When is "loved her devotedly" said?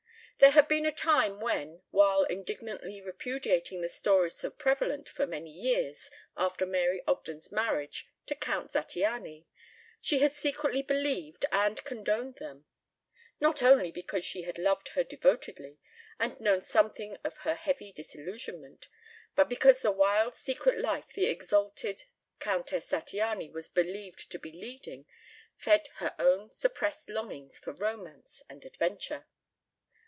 14.57-15.77